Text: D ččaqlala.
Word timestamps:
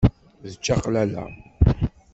D 0.43 0.53
ččaqlala. 0.59 1.23